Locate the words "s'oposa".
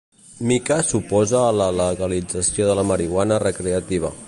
0.91-1.41